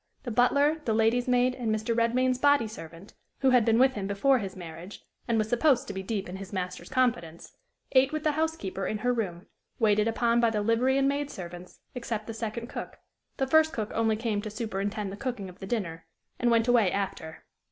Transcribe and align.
The 0.23 0.31
butler, 0.31 0.81
the 0.85 0.95
lady's 0.95 1.27
maid, 1.27 1.53
and 1.53 1.69
Mr. 1.69 1.95
Redmain's 1.95 2.39
body 2.39 2.67
servant, 2.67 3.13
who 3.41 3.51
had 3.51 3.63
been 3.63 3.77
with 3.77 3.93
him 3.93 4.07
before 4.07 4.39
his 4.39 4.55
marriage, 4.55 5.05
and 5.27 5.37
was 5.37 5.47
supposed 5.47 5.85
to 5.87 5.93
be 5.93 6.01
deep 6.01 6.27
in 6.27 6.37
his 6.37 6.51
master's 6.51 6.89
confidence, 6.89 7.55
ate 7.91 8.11
with 8.11 8.23
the 8.23 8.31
housekeeper 8.31 8.87
in 8.87 8.97
her 9.05 9.13
room, 9.13 9.45
waited 9.77 10.07
upon 10.07 10.39
by 10.39 10.49
the 10.49 10.63
livery 10.63 10.97
and 10.97 11.07
maid 11.07 11.29
servants, 11.29 11.81
except 11.93 12.25
the 12.25 12.33
second 12.33 12.65
cook: 12.65 12.97
the 13.37 13.45
first 13.45 13.73
cook 13.73 13.91
only 13.93 14.15
came 14.15 14.41
to 14.41 14.49
superintend 14.49 15.11
the 15.11 15.17
cooking 15.17 15.49
of 15.49 15.59
the 15.59 15.67
dinner, 15.67 16.07
and 16.39 16.49
went 16.49 16.67
away 16.67 16.91
after. 16.91 17.43